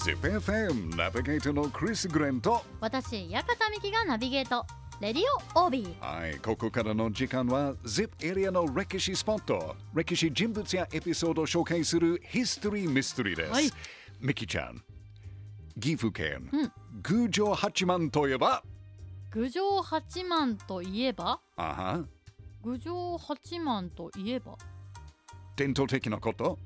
[0.00, 4.64] ZIPFM ナビゲーターのクリス・グレンと私館美希がナビゲート。
[4.98, 5.22] レディ
[5.54, 6.00] オオービー。
[6.00, 9.76] はいここからの時間は ZIP エリアの歴史スポット。
[9.92, 13.70] 歴史人物やエピソードを紹介するヒストリー・ミステリーです、はい。
[14.22, 14.82] ミキちゃん
[15.78, 16.50] 岐阜県、
[17.06, 18.62] 宮城八幡といえば？
[19.30, 21.40] 郡上八幡といえば？
[21.58, 22.04] あは。
[22.62, 24.56] 郡上八幡といえば？
[25.56, 26.58] 伝統的なこと？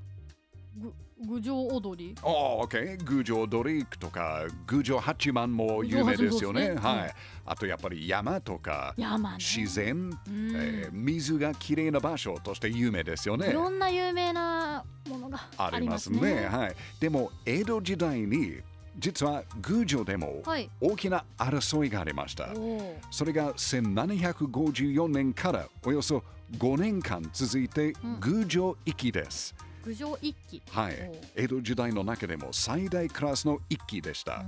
[0.77, 0.93] ぐ
[1.27, 2.15] 郡上踊り？
[2.23, 3.05] おー、OK。
[3.05, 6.69] 郡上ドリークとか、郡上八幡も有名ですよね。
[6.69, 7.15] 郡上八幡はい。
[7.46, 13.53] あとやっぱり山とか、山ね自然、うんえー水がきれいな場所として有名ですよねい。
[13.53, 16.35] ろんな有名なものがありますすまね。
[16.43, 16.77] ねはい。
[17.01, 18.61] でも、江戸時代に、
[18.96, 22.45] 実は宮城でもはい大きな争いがありました。
[22.54, 26.23] おーそれが1754年からおよそ
[26.59, 29.54] 5年間続いてうん宮城行きです。
[29.85, 31.13] 郡上一揆はい。
[31.37, 34.45] 江戸時代の中でも最大クラスの一揆でした。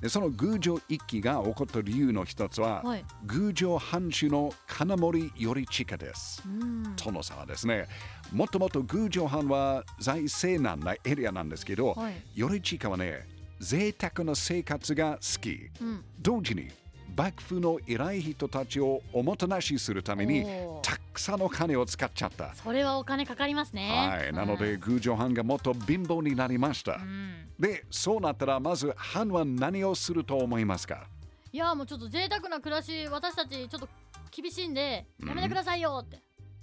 [0.00, 6.42] でその宮城一揆が起こった理由の一つは、はい宮城藩主の金森頼親です。
[6.46, 7.86] うん殿様ですね。
[8.32, 13.26] もともと宮城藩は財政難なエリアなんですけど、はい頼親はね、
[13.60, 15.70] 贅沢な生活が好き。
[15.80, 16.68] うん同時に
[17.16, 20.44] 幕府の偉い人たちをおもてなしするために
[20.82, 22.54] たくさんの金を使っちゃった。
[22.54, 26.92] それはお金かかりますねはい、なので宮城藩がもっと貧乏になりました。
[26.92, 31.08] うんで、そうなったらまず藩は何をすると思いますか？
[31.52, 33.88] いやもうちょっと贅沢な暮らし私たちちょっと
[34.30, 36.22] 厳しいんでやめてくださいよって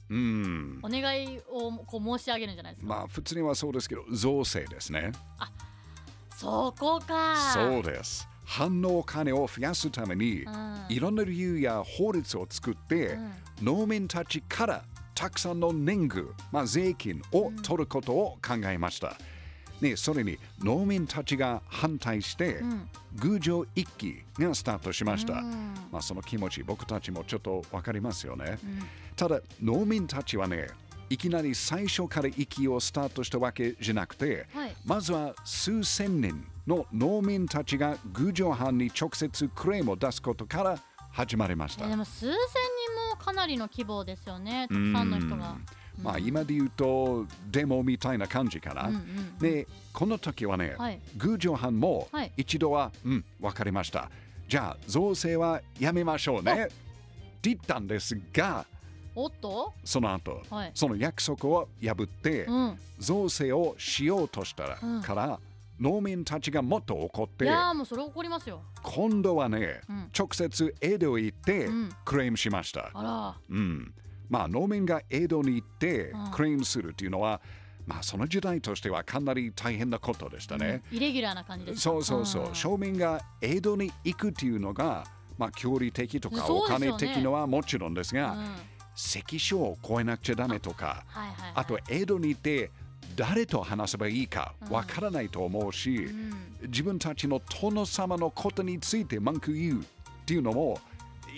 [0.10, 0.80] うん。
[0.82, 5.12] お願いをこう申し上げるんじゃないですか、まあ普通にはそうですけど、造成ですね。
[6.38, 8.28] そこかそうです。
[8.46, 19.16] 藩のお金を増やすために、うんいろんな理由や法律を作って、うん農民たちからたくさんの年貢、まあ、税金を取ることを考えました。
[19.80, 22.90] ね、それに農民たちが反対して、うん
[23.24, 25.36] 宮城一揆がスタートしました。
[25.36, 28.60] うんまあ、その気持ち僕たちもちょっとわかりますよね。
[28.64, 28.80] うん
[29.16, 30.68] ただ農民たちはね
[31.10, 40.80] いきなり最初から息をスタートしたわけじゃなくて、はいまずは数千人の農民たちが宮城藩に直接クレームを出すことから
[41.12, 41.86] 始まりました。
[41.86, 41.96] えで。
[41.96, 42.36] も数千人
[43.12, 45.56] もかなりの規模ですよねたくさんの人が。
[46.02, 48.90] まあ今で言うとデモみたいな感じかな。
[48.90, 51.00] うんうんでこの時はね、はい。
[51.24, 52.32] 宮城藩もはい。
[52.36, 54.10] 一度は、うんわかりました。
[54.48, 56.66] じゃあ造成はやめましょうね。
[56.66, 56.74] って
[57.44, 58.66] 言ったんですが
[59.16, 59.74] おっと？
[59.86, 60.72] その後、はい。
[60.74, 62.78] その約束を破って、うん。
[63.00, 65.02] 造成をしようとしたら、うん。
[65.02, 65.40] から
[65.80, 68.62] 農民たちがもっと怒っいてやーもうそれ怒りますよ。
[68.82, 70.10] 今度はね、うん。
[70.18, 71.90] 直接江戸へ行って、うん。
[72.06, 73.36] クレームしました、あら。
[73.50, 73.94] うん、
[74.30, 76.32] まあ農民が江戸に行って、うん。
[76.32, 77.42] クレームするっていうのは
[77.86, 82.46] まあその時代としてはかなり大変なことでしたね、イレギュラーな感じですかそうそうそう、ん。
[82.48, 85.06] 庶民が江戸に行くっていうのが
[85.38, 88.36] まあ距離的とかお金的のはもちろんですが、
[88.96, 92.72] 関所を越えなくちゃダメとかはいはいあと江戸に行って
[93.16, 94.74] 誰と話せばいいかうん。
[94.74, 96.34] わからないと思うし、うん。
[96.64, 99.86] 自分たちの殿様のことについて文句言うっ
[100.26, 100.80] ていうのも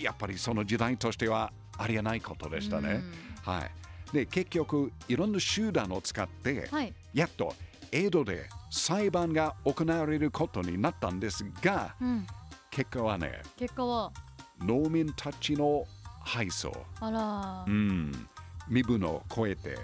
[0.00, 3.02] やっぱりその時代としてはありえないことでしたね。
[3.42, 3.68] は
[4.12, 6.92] い、で結局いろんな手段を使って、はい。
[7.14, 7.54] やっと
[7.90, 12.26] 江戸で裁判が行われることになったんですがうん。
[12.70, 14.12] 結果はね結果は？
[14.60, 15.84] 農民たちの
[16.20, 16.72] 敗訴、
[17.66, 18.12] うん、
[18.68, 19.78] 身分を超えて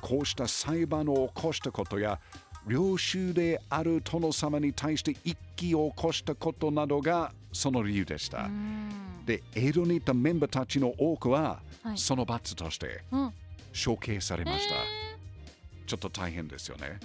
[0.00, 2.18] こうした裁判を起こしたことや
[2.66, 8.44] 領収である殿様に対して一揆を起こしたことなどがその理由でした。
[8.44, 13.32] うんで江戸にいたメンバーたちの多くは、はいその罰としてうん
[13.72, 14.74] 処刑されました。
[14.74, 14.78] え
[15.86, 16.98] ちょっと大変ですよね。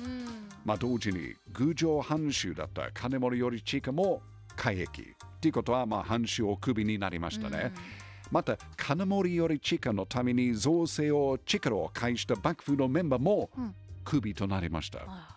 [0.63, 4.21] まあ同時に宮城藩主だった金森頼親も
[4.55, 5.05] 改易っ
[5.39, 7.71] ていうことはまあ藩主をクビになりましたね。
[8.31, 14.99] また金森頼親のために造成を力を介した幕府のメンバーもうんクビとなりました。
[15.07, 15.35] あ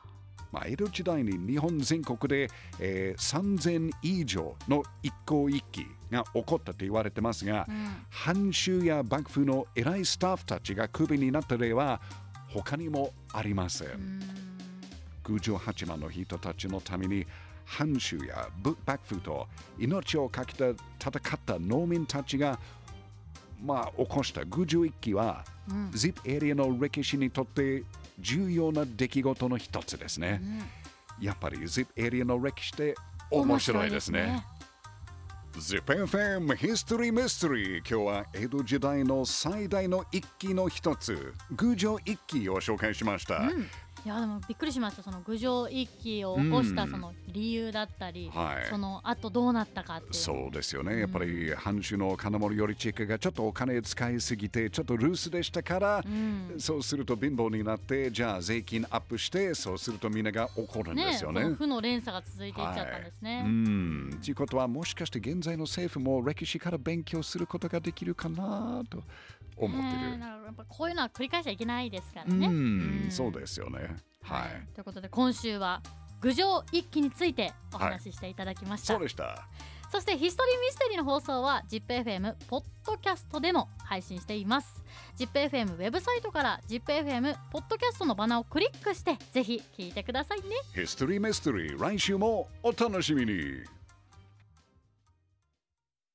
[0.53, 2.51] まあ、江戸時代に日本全国で、
[2.81, 12.01] えー3000以上の一向一揆が起こったと言われてますが、らうん藩主や幕府の偉いスタッフたちがクビになった例は
[12.49, 13.89] 他にもありません。
[13.89, 14.21] うん
[15.29, 17.27] 宮城八幡の人たちのために
[17.69, 19.47] 藩主やぶ幕府と
[19.79, 22.59] 命を懸けて戦った農民たちが
[23.63, 25.91] まあ起こした宮城一揆は、うん。
[25.91, 27.85] ZIP エリアの歴史にとって
[28.19, 30.41] 重要な出来事の一つですね。
[31.21, 32.95] やっぱり ZIP エリアの歴史って
[33.31, 34.45] 面白いですね。
[35.59, 43.51] ZIPFM History Mystery 今日は江戸時代の最大の一揆の一つ宮城一揆を紹介しました、
[44.05, 45.03] いやでもびっくりしました。
[45.03, 48.67] その郡上一揆を起こしたうんその理由だったり、はい。
[48.71, 51.01] その後どうなったかってそうですよね。
[51.01, 56.55] やっぱり藩主の金森頼親がちょっとお金使いすぎて、ちょっとルースでしたから、うん。
[56.59, 61.43] そうすると貧乏になって、じゃあ税金アップして、そうするとみんなが怒るんですよね。
[61.43, 64.19] その負の連鎖が続いていっちゃったんですね、はい、うん。
[64.23, 69.03] ということは、もしかして現在の政府も歴史から勉強することができるかなと
[69.59, 70.21] 思ってねえる。
[70.21, 73.97] だからやっぱこういうのは繰り返しちゃいけないですからうね、ん、うんそうですよね。
[74.23, 74.75] はい。
[74.75, 75.83] ということで今週は
[76.21, 79.49] 郡上一揆についてお話ししていただきました、そうでした。
[79.91, 84.83] そしてヒストリーミステリーの放送は ZIPFM ポッドキャストでも配信しています
[85.17, 93.78] ZIPFM ウェブサイトから ZIPFM ポッドキャストのバナーをクリックしてぜひ聞いてくださいねヒストリーメストリー、来週もお楽しみに。